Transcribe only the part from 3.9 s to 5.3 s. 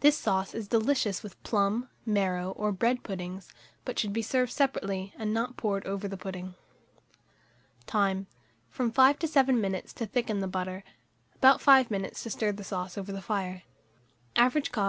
should be served separately,